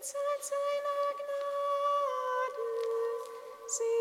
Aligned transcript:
Zeit 0.00 0.40
seiner 0.40 1.12
Gnaden. 1.20 2.64
Sie 3.66 3.99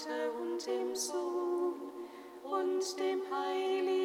Vater 0.00 0.32
und 0.40 0.66
dem 0.66 0.94
Sohn 0.94 1.74
und 2.42 2.98
dem 2.98 3.20
Heiligen 3.30 3.99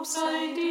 upside 0.00 0.56
down. 0.56 0.69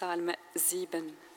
Psalm 0.00 0.32
7. 0.56 1.29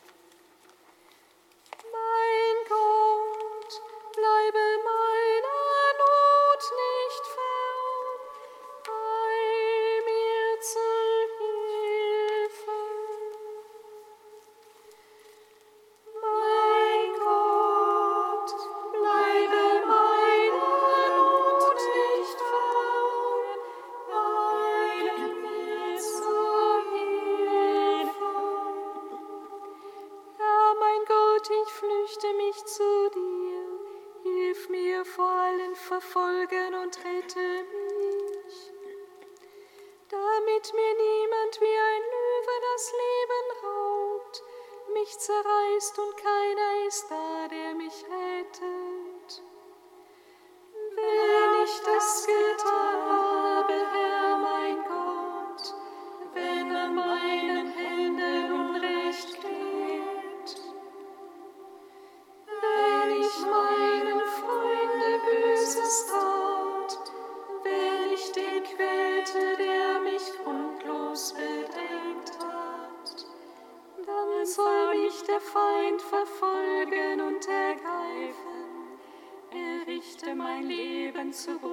and 81.24 81.34
so. 81.34 81.73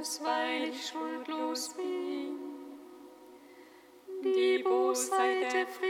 Jesus, 0.00 0.20
weil 0.24 0.70
ich 0.70 0.86
schuldlos 0.88 1.74
bin. 1.74 2.38
Die 4.24 4.62
Bosheit 4.62 5.52
der 5.52 5.66
Frieden 5.66 5.89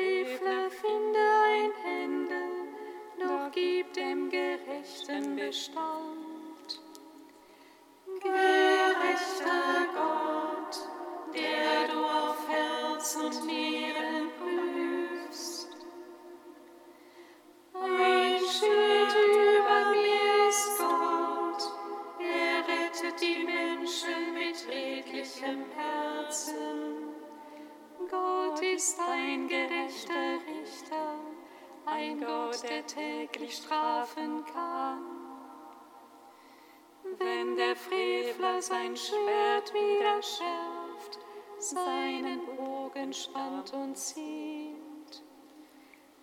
sein 38.71 38.97
Schwert 38.97 39.75
wieder 39.75 40.23
schärft, 40.23 41.19
seinen 41.59 42.47
Bogen 42.57 43.13
spannt 43.13 43.73
und 43.73 43.99
zieht. 43.99 44.77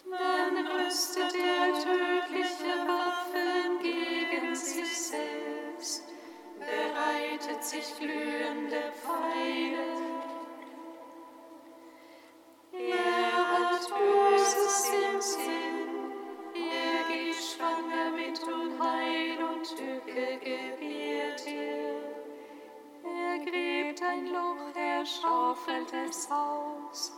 Dann 0.09 0.65
rüstet 0.65 1.35
er 1.35 1.73
tödliche 1.73 2.73
Waffen 2.87 3.79
gegen 3.81 4.55
sich 4.55 4.97
selbst, 4.97 6.05
bereitet 6.57 7.61
sich 7.65 7.99
glühende 7.99 8.93
Pfeile. 8.93 9.83
Er 12.71 13.51
hat 13.51 13.89
Böses 13.89 14.89
im 14.89 15.19
Sinn, 15.21 16.13
er 16.55 17.13
geht 17.13 17.35
schwanger 17.35 18.11
mit 18.15 18.41
Unheil 18.41 19.43
und 19.43 19.67
Tücke 19.67 20.37
gewinnt 20.39 20.96
schaufelt 25.21 25.93
es 25.93 26.29
aus, 26.31 27.13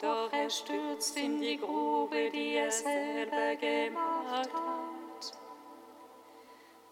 doch 0.00 0.32
er 0.32 0.50
stürzt 0.50 1.16
in 1.16 1.40
die 1.40 1.56
Grube, 1.56 2.30
die 2.30 2.54
er 2.54 2.70
selber 2.70 3.56
gemacht 3.56 4.52
hat. 4.52 5.32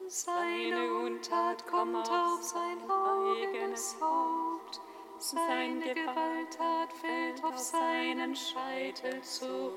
Seine 0.06 0.94
Untat 0.94 1.66
kommt 1.66 2.10
auf 2.10 2.42
sein 2.42 2.78
eigenes 2.90 3.96
Haupt, 4.00 4.80
seine 5.18 5.94
Gewalttat 5.94 6.92
fällt 6.94 7.44
auf 7.44 7.58
seinen 7.58 8.34
Scheitel 8.34 9.20
zurück. 9.20 9.76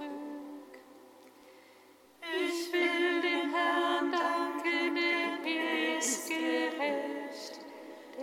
Ich 2.22 2.72
will 2.72 2.91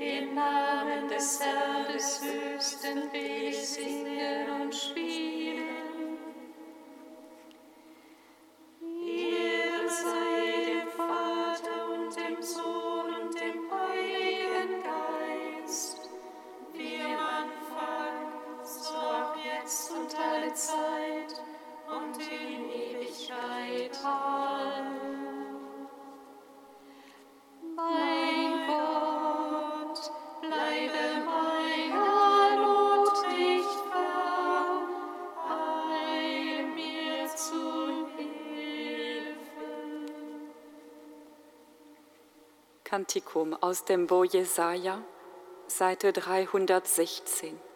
Den 0.00 0.32
Namen 0.32 1.08
des 1.08 1.40
Herrn 1.40 1.92
des 1.92 2.22
Höchsten 2.22 3.12
will 3.12 3.48
ich 3.48 3.68
singen 3.68 4.62
und 4.62 4.72
spielen. 4.72 5.38
Kantikum 42.98 43.54
aus 43.54 43.84
dem 43.84 44.08
Bo 44.08 44.24
Jesaja, 44.24 45.00
Seite 45.68 46.12
316. 46.12 47.67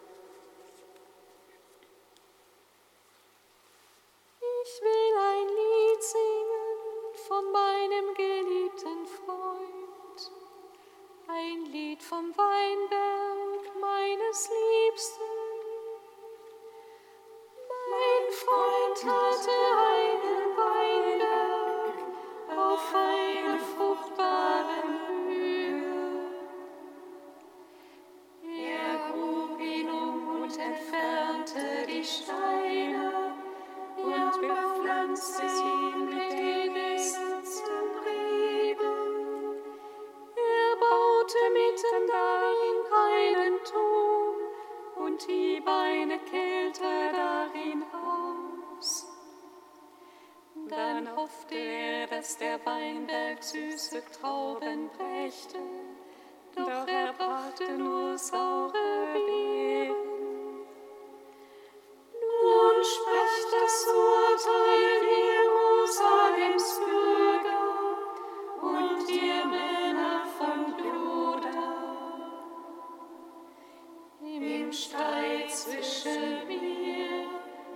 Im 74.35 74.73
Streit 74.73 75.51
zwischen 75.51 76.47
mir 76.47 77.29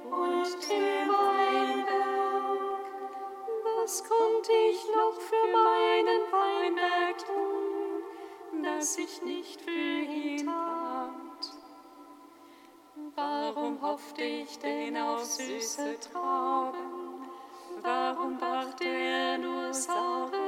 und 0.05 0.69
dem 0.69 1.07
Weinberg, 1.07 2.81
was 3.63 4.03
konnte 4.03 4.51
ich 4.71 4.83
noch 4.87 5.21
für 5.21 5.51
meinen 5.53 6.31
Weinberg 6.31 7.17
tun, 7.19 8.63
dass 8.63 8.97
ich 8.97 9.21
nicht 9.21 9.61
für 9.61 9.69
ihn 9.69 10.47
tat? 10.47 11.53
Warum 13.13 13.79
hoffte 13.79 14.23
ich 14.23 14.57
denn 14.57 14.97
auf 14.97 15.23
süße 15.25 15.99
Trauben? 16.11 17.29
Warum 17.83 18.39
brachte 18.39 18.85
er 18.85 19.37
nur 19.37 19.71
saure 19.71 20.46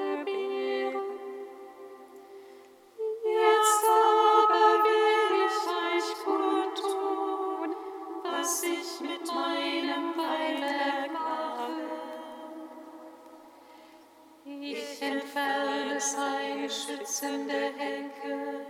seine 17.20 17.40
schützende 17.40 17.74
Hecke, 17.78 18.66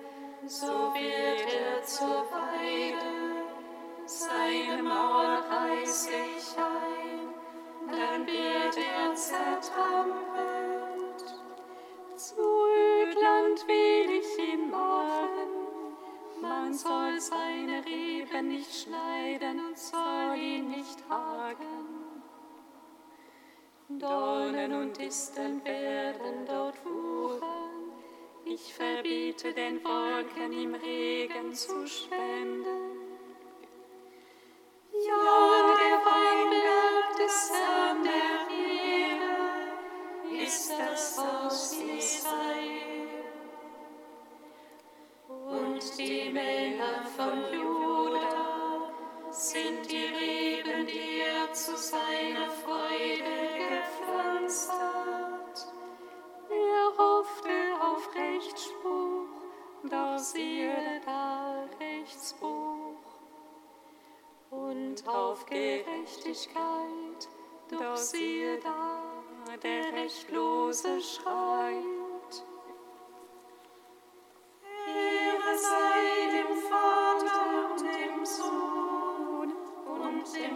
so 0.45 0.67
wird 0.67 1.53
er 1.53 1.83
zur 1.83 2.25
Weide. 2.31 3.45
Seine 4.05 4.81
Mauer 4.81 5.43
reiße 5.49 6.09
ich 6.37 6.57
ein, 6.57 7.33
dann 7.87 8.25
wird 8.25 8.77
er 8.77 9.13
zertrampelt. 9.15 10.19
Zu 12.15 12.41
Ödland 12.41 13.67
will 13.67 14.19
ich 14.19 14.53
ihn 14.53 14.71
machen, 14.71 15.49
man 16.41 16.73
soll 16.73 17.19
seine 17.19 17.85
Reben 17.85 18.47
nicht 18.47 18.83
schneiden 18.83 19.59
und 19.67 19.77
soll 19.77 20.37
ihn 20.37 20.69
nicht 20.69 21.03
haken. 21.07 21.99
Dornen 23.89 24.73
und 24.73 24.97
Disteln 24.97 25.63
werden 25.65 26.45
dort 26.47 26.83
wuchern. 26.85 27.08
Ich 28.51 28.73
verbiete 28.73 29.53
den 29.53 29.83
Wolken 29.83 30.51
im 30.51 30.73
Regen 30.73 31.53
zu 31.53 31.85
spenden. 31.85 32.78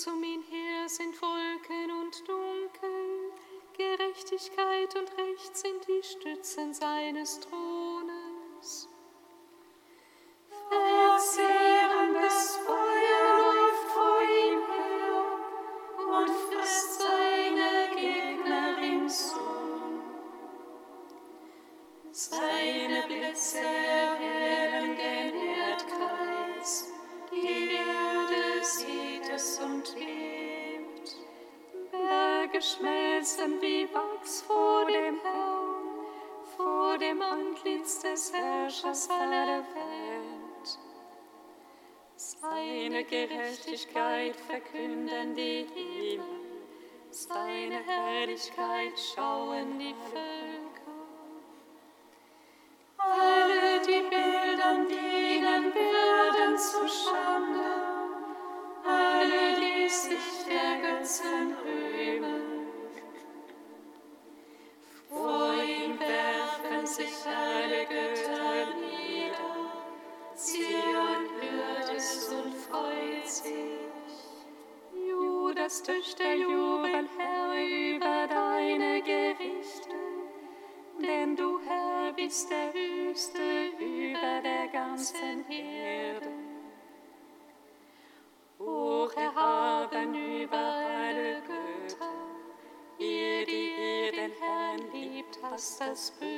Rings 0.00 0.06
um 0.06 0.22
ihn 0.22 0.42
her 0.42 0.88
sind 0.88 1.20
Wolken 1.20 1.90
und 1.90 2.26
Dunkel, 2.26 3.32
Gerechtigkeit 3.76 4.94
und 4.96 5.10
Recht 5.18 5.56
sind 5.56 5.86
die 5.88 6.02
Stützen 6.02 6.72
seines 6.72 7.40
Thrones. 7.40 7.79
Herrlichkeit 48.40 48.98
schauen 48.98 49.78
die 49.78 49.94
Völker. 50.10 50.90
Alle, 52.96 53.80
die 53.82 54.08
Bildern 54.08 54.86
dienen, 54.88 55.74
werden 55.74 56.56
zu 56.56 56.88
Schande, 56.88 57.60
alle, 58.82 59.60
die 59.60 59.88
sich 59.88 60.46
der 60.46 60.80
Götzen 60.80 61.54
rühmen. 61.64 62.59
Denn 81.20 81.36
du, 81.36 81.60
Herr, 81.66 82.12
bist 82.14 82.50
der 82.50 82.72
Höchste 82.72 83.68
über 83.78 84.40
der 84.42 84.68
ganzen 84.68 85.44
Erde. 85.50 86.30
Hoch 88.58 89.12
erhaben 89.14 90.14
über 90.42 90.56
alle 90.56 91.42
Götter, 91.42 92.14
ihr, 92.98 93.44
die 93.44 93.72
ihr 93.78 94.12
den 94.12 94.32
Herrn 94.40 94.80
liebt, 94.92 95.38
hasst 95.42 95.80
das 95.80 96.10
Böse. 96.12 96.29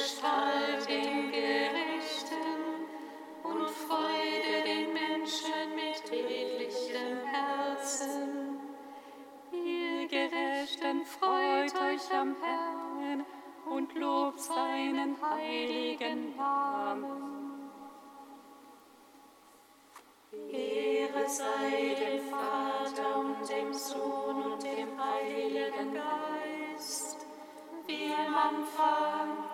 Licht 0.00 0.22
erstrahlt 0.22 0.88
den 0.88 1.30
Gerechten 1.30 2.86
und 3.42 3.68
Freude 3.68 4.64
den 4.64 4.92
Menschen 4.92 5.74
mit 5.74 6.10
redlichem 6.10 7.26
Herzen. 7.26 8.58
Ihr 9.52 10.08
Gerechten 10.08 11.04
freut 11.04 11.74
euch 11.74 12.18
am 12.18 12.34
Herrn 12.42 13.26
und 13.66 13.94
lobt 13.94 14.40
seinen 14.40 15.16
heiligen 15.20 16.34
Namen. 16.36 17.70
Ehre 20.50 21.28
sei 21.28 21.96
dem 22.00 22.20
Vater 22.30 23.18
und 23.18 23.48
dem 23.50 23.72
Sohn 23.74 24.52
und 24.52 24.62
dem 24.62 24.88
Heiligen 24.98 25.94
Geist, 25.94 27.26
wie 27.86 28.14
am 28.14 28.34
Anfang, 28.34 29.49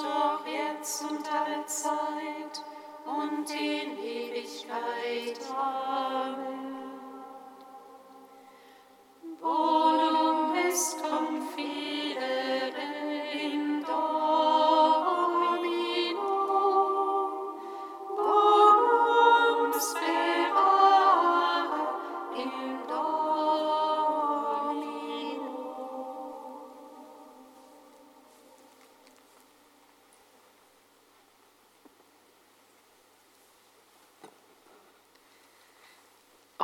so 0.00 0.06
auch 0.06 0.46
jetzt 0.46 1.02
und 1.02 1.28
alle 1.32 1.66
Zeit 1.66 2.62
und 3.04 3.50
in 3.50 3.98
Ewigkeit. 3.98 5.40
Amen. 5.56 6.57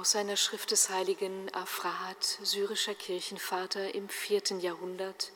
Aus 0.05 0.17
einer 0.17 0.37
Schrift 0.37 0.71
des 0.71 0.91
heiligen 0.91 1.49
Afrahat, 1.55 2.23
syrischer 2.43 2.95
Kirchenvater 2.95 3.95
im 3.95 4.11
vierten 4.11 4.61
Jahrhundert, 4.61 5.33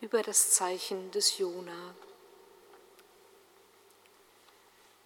über 0.00 0.24
das 0.24 0.50
Zeichen 0.50 1.12
des 1.12 1.38
Jona. 1.38 1.94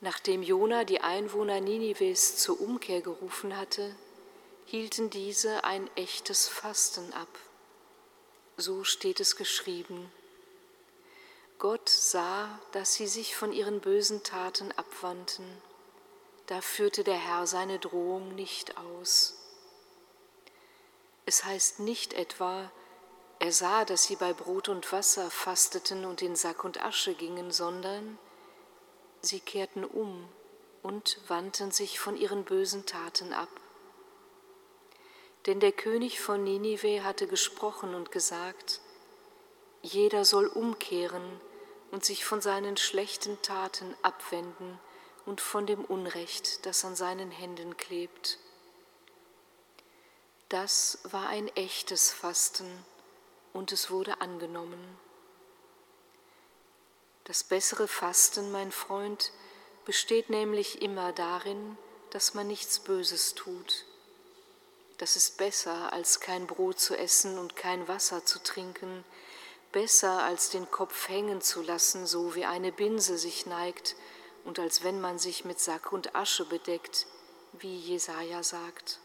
Nachdem 0.00 0.42
Jona 0.42 0.84
die 0.84 1.02
Einwohner 1.02 1.60
Ninives 1.60 2.38
zur 2.38 2.58
Umkehr 2.58 3.02
gerufen 3.02 3.54
hatte, 3.54 3.94
hielten 4.64 5.10
diese 5.10 5.64
ein 5.64 5.90
echtes 5.94 6.48
Fasten 6.48 7.12
ab. 7.12 7.28
So 8.56 8.82
steht 8.82 9.20
es 9.20 9.36
geschrieben. 9.36 10.10
Gott 11.58 11.90
sah, 11.90 12.58
dass 12.72 12.94
sie 12.94 13.08
sich 13.08 13.36
von 13.36 13.52
ihren 13.52 13.82
bösen 13.82 14.22
Taten 14.22 14.72
abwandten 14.72 15.44
da 16.46 16.60
führte 16.60 17.02
der 17.02 17.16
Herr 17.16 17.46
seine 17.46 17.78
Drohung 17.78 18.34
nicht 18.34 18.76
aus. 18.76 19.34
Es 21.24 21.44
heißt 21.44 21.80
nicht 21.80 22.14
etwa, 22.14 22.70
er 23.40 23.52
sah, 23.52 23.84
dass 23.84 24.04
sie 24.04 24.16
bei 24.16 24.32
Brot 24.32 24.68
und 24.68 24.90
Wasser 24.92 25.30
fasteten 25.30 26.04
und 26.04 26.22
in 26.22 26.36
Sack 26.36 26.64
und 26.64 26.82
Asche 26.82 27.14
gingen, 27.14 27.50
sondern 27.50 28.18
sie 29.22 29.40
kehrten 29.40 29.84
um 29.84 30.28
und 30.82 31.18
wandten 31.26 31.72
sich 31.72 31.98
von 31.98 32.16
ihren 32.16 32.44
bösen 32.44 32.86
Taten 32.86 33.32
ab. 33.32 33.48
Denn 35.46 35.58
der 35.58 35.72
König 35.72 36.20
von 36.20 36.44
Ninive 36.44 37.02
hatte 37.04 37.26
gesprochen 37.26 37.94
und 37.94 38.12
gesagt, 38.12 38.80
jeder 39.82 40.24
soll 40.24 40.46
umkehren 40.46 41.40
und 41.90 42.04
sich 42.04 42.24
von 42.24 42.40
seinen 42.40 42.76
schlechten 42.76 43.40
Taten 43.42 43.94
abwenden 44.02 44.78
und 45.26 45.40
von 45.40 45.66
dem 45.66 45.84
Unrecht, 45.84 46.64
das 46.64 46.84
an 46.84 46.96
seinen 46.96 47.30
Händen 47.30 47.76
klebt. 47.76 48.38
Das 50.48 51.00
war 51.02 51.28
ein 51.28 51.48
echtes 51.56 52.12
Fasten 52.12 52.84
und 53.52 53.72
es 53.72 53.90
wurde 53.90 54.20
angenommen. 54.20 54.98
Das 57.24 57.42
bessere 57.42 57.88
Fasten, 57.88 58.52
mein 58.52 58.70
Freund, 58.70 59.32
besteht 59.84 60.30
nämlich 60.30 60.80
immer 60.80 61.12
darin, 61.12 61.76
dass 62.10 62.34
man 62.34 62.46
nichts 62.46 62.78
Böses 62.78 63.34
tut. 63.34 63.84
Das 64.98 65.16
ist 65.16 65.36
besser, 65.36 65.92
als 65.92 66.20
kein 66.20 66.46
Brot 66.46 66.78
zu 66.78 66.96
essen 66.96 67.38
und 67.38 67.56
kein 67.56 67.88
Wasser 67.88 68.24
zu 68.24 68.38
trinken, 68.38 69.04
besser, 69.72 70.22
als 70.22 70.50
den 70.50 70.70
Kopf 70.70 71.08
hängen 71.08 71.40
zu 71.40 71.62
lassen, 71.62 72.06
so 72.06 72.36
wie 72.36 72.44
eine 72.44 72.70
Binse 72.70 73.18
sich 73.18 73.44
neigt, 73.44 73.96
und 74.46 74.60
als 74.60 74.84
wenn 74.84 75.00
man 75.00 75.18
sich 75.18 75.44
mit 75.44 75.60
Sack 75.60 75.92
und 75.92 76.14
Asche 76.14 76.44
bedeckt, 76.44 77.06
wie 77.52 77.76
Jesaja 77.76 78.42
sagt. 78.42 79.00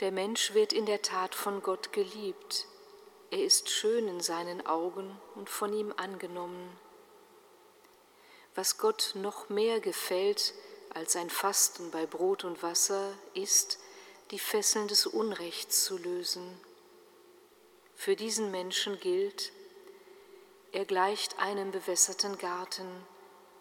Der 0.00 0.10
Mensch 0.10 0.52
wird 0.54 0.72
in 0.72 0.86
der 0.86 1.00
Tat 1.00 1.34
von 1.34 1.62
Gott 1.62 1.92
geliebt. 1.92 2.66
Er 3.30 3.42
ist 3.42 3.70
schön 3.70 4.08
in 4.08 4.20
seinen 4.20 4.66
Augen 4.66 5.18
und 5.36 5.48
von 5.48 5.72
ihm 5.72 5.94
angenommen. 5.96 6.76
Was 8.54 8.76
Gott 8.76 9.12
noch 9.14 9.48
mehr 9.48 9.80
gefällt 9.80 10.52
als 10.90 11.14
ein 11.14 11.30
Fasten 11.30 11.90
bei 11.90 12.06
Brot 12.06 12.44
und 12.44 12.62
Wasser, 12.62 13.12
ist, 13.34 13.78
die 14.30 14.38
Fesseln 14.38 14.88
des 14.88 15.06
Unrechts 15.06 15.84
zu 15.84 15.96
lösen. 15.98 16.58
Für 17.94 18.16
diesen 18.16 18.50
Menschen 18.50 18.98
gilt, 18.98 19.52
er 20.76 20.84
gleicht 20.84 21.38
einem 21.38 21.70
bewässerten 21.70 22.36
Garten, 22.36 22.86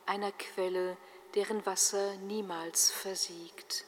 einer 0.06 0.34
Quelle, 0.34 0.98
deren 1.34 1.66
Wasser 1.66 2.18
niemals 2.18 2.92
versiegt. 2.92 3.86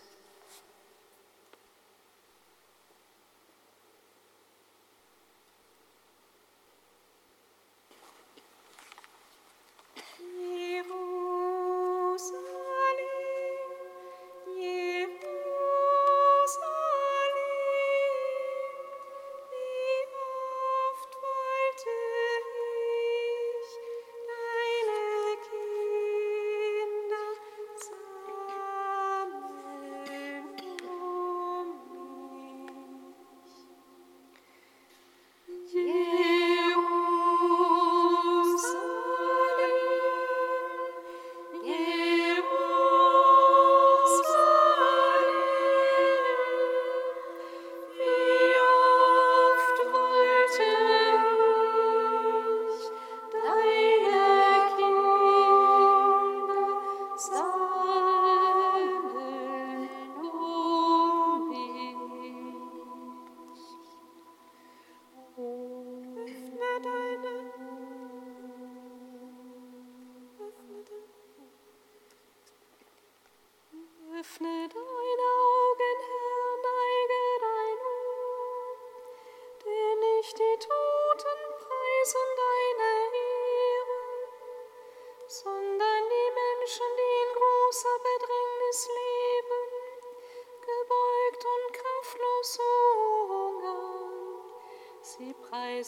Hero. 10.17 11.16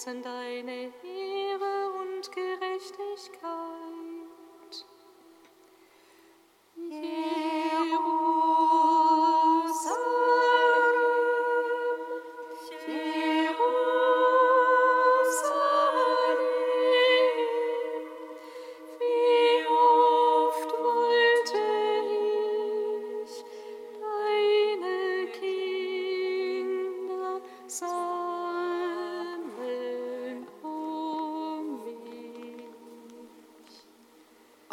and 0.10 0.26
I. 0.26 0.39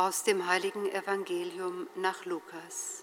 Aus 0.06 0.22
dem 0.22 0.46
heiligen 0.46 0.88
Evangelium 0.92 1.88
nach 1.96 2.26
Lukas. 2.26 3.02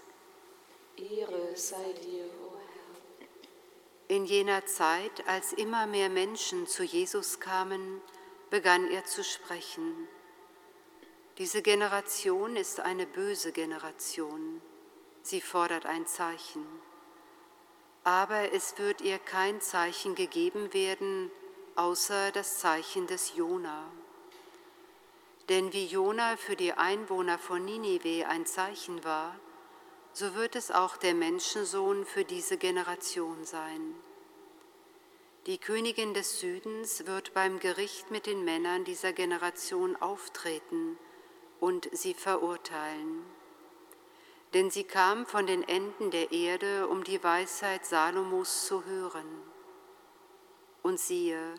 Ehre 0.96 1.54
sei 1.54 1.92
dir, 2.02 2.24
o 2.24 2.56
Herr. 2.56 4.16
In 4.16 4.24
jener 4.24 4.64
Zeit, 4.64 5.28
als 5.28 5.52
immer 5.52 5.86
mehr 5.86 6.08
Menschen 6.08 6.66
zu 6.66 6.82
Jesus 6.82 7.40
kamen, 7.40 8.00
begann 8.48 8.90
er 8.90 9.04
zu 9.04 9.22
sprechen. 9.22 10.08
Diese 11.36 11.60
Generation 11.60 12.56
ist 12.56 12.80
eine 12.80 13.04
böse 13.06 13.52
Generation. 13.52 14.62
Sie 15.20 15.42
fordert 15.42 15.84
ein 15.84 16.06
Zeichen. 16.06 16.64
Aber 18.02 18.50
es 18.54 18.78
wird 18.78 19.02
ihr 19.02 19.18
kein 19.18 19.60
Zeichen 19.60 20.14
gegeben 20.14 20.72
werden, 20.72 21.30
außer 21.76 22.32
das 22.32 22.60
Zeichen 22.60 23.06
des 23.06 23.36
Jona. 23.36 23.92
Denn 25.48 25.72
wie 25.72 25.86
Jona 25.86 26.36
für 26.36 26.56
die 26.56 26.72
Einwohner 26.72 27.38
von 27.38 27.64
Ninive 27.64 28.26
ein 28.26 28.46
Zeichen 28.46 29.04
war, 29.04 29.38
so 30.12 30.34
wird 30.34 30.56
es 30.56 30.70
auch 30.70 30.96
der 30.96 31.14
Menschensohn 31.14 32.06
für 32.06 32.24
diese 32.24 32.56
Generation 32.56 33.44
sein. 33.44 33.94
Die 35.46 35.58
Königin 35.58 36.14
des 36.14 36.40
Südens 36.40 37.06
wird 37.06 37.34
beim 37.34 37.58
Gericht 37.58 38.10
mit 38.10 38.24
den 38.26 38.44
Männern 38.44 38.84
dieser 38.84 39.12
Generation 39.12 39.94
auftreten 39.96 40.98
und 41.60 41.90
sie 41.92 42.14
verurteilen. 42.14 43.22
Denn 44.54 44.70
sie 44.70 44.84
kam 44.84 45.26
von 45.26 45.46
den 45.46 45.62
Enden 45.62 46.10
der 46.10 46.32
Erde, 46.32 46.88
um 46.88 47.04
die 47.04 47.22
Weisheit 47.22 47.84
Salomos 47.84 48.66
zu 48.66 48.84
hören. 48.84 49.26
Und 50.82 50.98
siehe, 50.98 51.56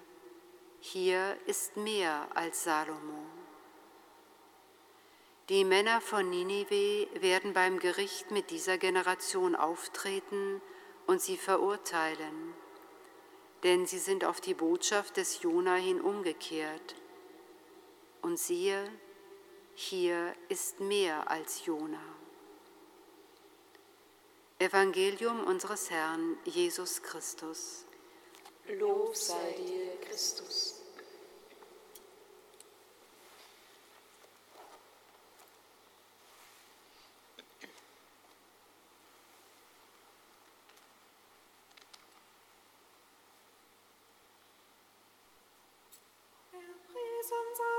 hier 0.80 1.38
ist 1.46 1.78
mehr 1.78 2.28
als 2.34 2.64
Salomo. 2.64 3.35
Die 5.50 5.64
Männer 5.64 6.02
von 6.02 6.28
Ninive 6.32 7.08
werden 7.22 7.54
beim 7.54 7.78
Gericht 7.78 8.32
mit 8.32 8.50
dieser 8.50 8.80
Generation 8.80 9.56
auftreten 9.56 10.60
und 11.06 11.22
sie 11.22 11.38
verurteilen, 11.38 12.56
denn 13.62 13.86
sie 13.86 14.00
sind 14.00 14.26
auf 14.26 14.42
die 14.42 14.56
Botschaft 14.56 15.18
des 15.18 15.44
Jona 15.44 15.76
hin 15.76 16.02
umgekehrt. 16.02 16.96
Und 18.24 18.40
siehe, 18.40 18.92
hier 19.76 20.34
ist 20.50 20.80
mehr 20.80 21.30
als 21.30 21.64
Jona. 21.68 22.02
Evangelium 24.58 25.44
unseres 25.44 25.92
Herrn 25.92 26.40
Jesus 26.46 27.04
Christus. 27.04 27.86
Lob 28.68 29.16
sei 29.16 29.52
dir, 29.60 29.96
Christus. 30.10 30.75
presence 47.28 47.75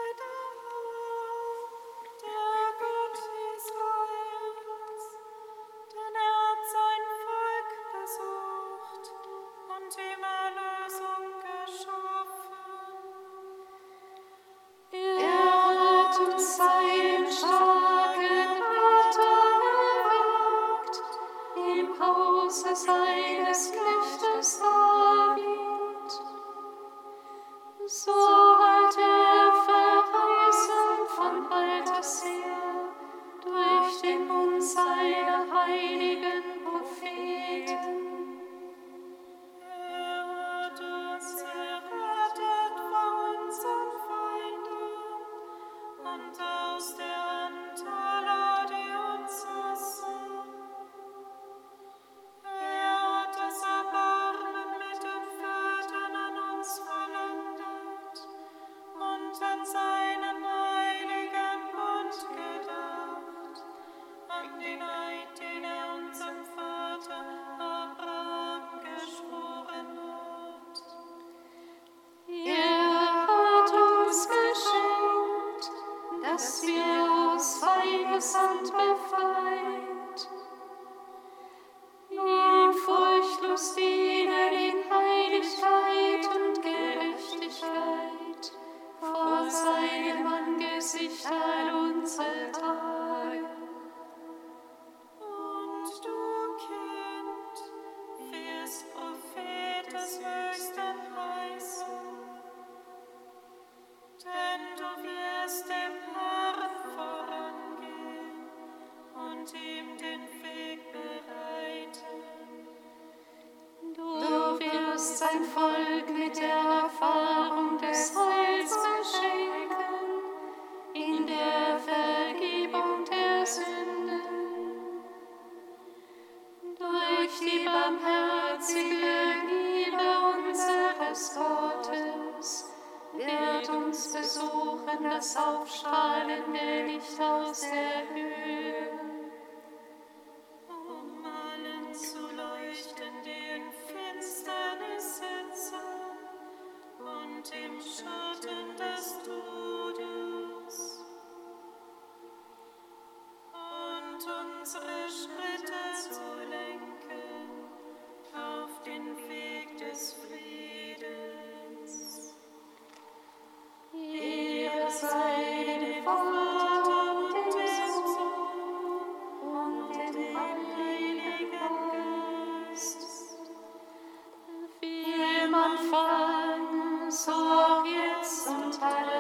wird 115.39 116.16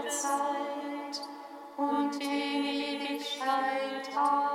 Zeit 0.08 1.20
und 1.76 2.22
Ewigkeit. 2.22 4.08
Amen. 4.16 4.45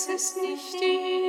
es 0.00 0.06
ist 0.06 0.36
nicht 0.40 0.80
die 0.80 1.19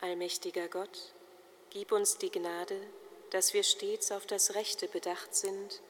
Allmächtiger 0.00 0.68
Gott, 0.68 1.14
gib 1.70 1.90
uns 1.92 2.18
die 2.18 2.30
Gnade, 2.30 2.78
dass 3.30 3.54
wir 3.54 3.62
stets 3.62 4.12
auf 4.12 4.26
das 4.26 4.54
Rechte 4.54 4.88
bedacht 4.88 5.34
sind 5.34 5.80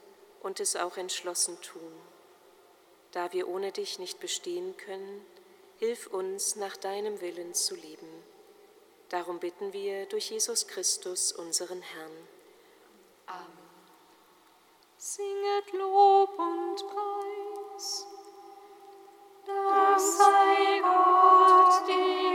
und 0.43 0.61
es 0.61 0.77
auch 0.77 0.97
entschlossen 0.97 1.61
tun. 1.61 1.93
Da 3.11 3.33
wir 3.33 3.49
ohne 3.49 3.73
dich 3.73 3.99
nicht 3.99 4.21
bestehen 4.21 4.77
können, 4.77 5.27
hilf 5.79 6.07
uns, 6.07 6.55
nach 6.55 6.77
deinem 6.77 7.21
Willen 7.21 7.53
zu 7.53 7.75
leben. 7.75 8.36
Darum 9.09 9.39
bitten 9.39 9.73
wir 9.73 10.07
durch 10.07 10.31
Jesus 10.31 10.67
Christus, 10.67 11.33
unseren 11.33 11.81
Herrn. 11.81 12.29
Amen. 13.27 13.67
Singet 14.99 15.73
Lob 15.73 16.37
und 16.39 16.77
Preis. 16.89 18.07
Das 19.47 20.19
sei 20.19 20.81
Gott, 20.81 21.89
dir. 21.89 22.26